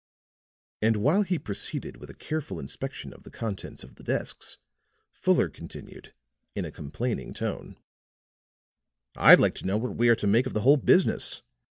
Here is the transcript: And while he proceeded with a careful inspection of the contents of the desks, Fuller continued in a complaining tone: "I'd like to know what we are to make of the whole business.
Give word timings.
And 0.81 0.95
while 0.97 1.21
he 1.21 1.37
proceeded 1.37 1.97
with 1.97 2.09
a 2.09 2.15
careful 2.15 2.59
inspection 2.59 3.13
of 3.13 3.21
the 3.21 3.29
contents 3.29 3.83
of 3.83 3.93
the 3.97 4.03
desks, 4.03 4.57
Fuller 5.11 5.47
continued 5.47 6.15
in 6.55 6.65
a 6.65 6.71
complaining 6.71 7.35
tone: 7.35 7.77
"I'd 9.15 9.39
like 9.39 9.53
to 9.57 9.65
know 9.67 9.77
what 9.77 9.97
we 9.97 10.09
are 10.09 10.15
to 10.15 10.25
make 10.25 10.47
of 10.47 10.53
the 10.53 10.61
whole 10.61 10.77
business. 10.77 11.43